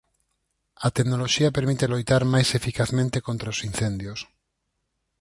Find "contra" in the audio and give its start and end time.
3.27-3.51